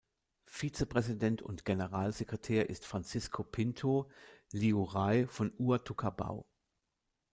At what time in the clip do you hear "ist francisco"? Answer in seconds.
2.71-3.43